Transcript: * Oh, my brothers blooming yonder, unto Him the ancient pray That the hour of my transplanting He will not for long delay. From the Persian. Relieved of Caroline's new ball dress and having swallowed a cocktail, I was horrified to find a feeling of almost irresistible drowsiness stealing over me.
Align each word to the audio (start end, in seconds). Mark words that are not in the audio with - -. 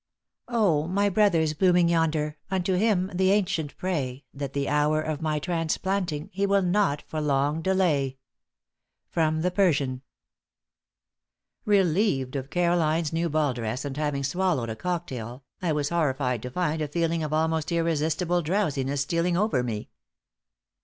* 0.31 0.43
Oh, 0.47 0.87
my 0.87 1.09
brothers 1.09 1.53
blooming 1.53 1.87
yonder, 1.87 2.35
unto 2.49 2.73
Him 2.73 3.11
the 3.13 3.29
ancient 3.29 3.77
pray 3.77 4.25
That 4.33 4.53
the 4.53 4.67
hour 4.67 4.99
of 4.99 5.21
my 5.21 5.37
transplanting 5.37 6.31
He 6.33 6.47
will 6.47 6.63
not 6.63 7.03
for 7.03 7.21
long 7.21 7.61
delay. 7.61 8.17
From 9.11 9.41
the 9.43 9.51
Persian. 9.51 10.01
Relieved 11.65 12.35
of 12.35 12.49
Caroline's 12.49 13.13
new 13.13 13.29
ball 13.29 13.53
dress 13.53 13.85
and 13.85 13.95
having 13.95 14.23
swallowed 14.23 14.71
a 14.71 14.75
cocktail, 14.75 15.43
I 15.61 15.71
was 15.71 15.89
horrified 15.89 16.41
to 16.41 16.49
find 16.49 16.81
a 16.81 16.87
feeling 16.87 17.21
of 17.21 17.31
almost 17.31 17.71
irresistible 17.71 18.41
drowsiness 18.41 19.01
stealing 19.01 19.37
over 19.37 19.61
me. 19.61 19.91